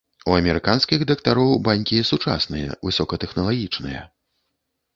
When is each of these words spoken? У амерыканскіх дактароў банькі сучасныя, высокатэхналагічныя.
У 0.29 0.35
амерыканскіх 0.37 1.03
дактароў 1.11 1.51
банькі 1.67 2.01
сучасныя, 2.11 2.69
высокатэхналагічныя. 2.89 4.01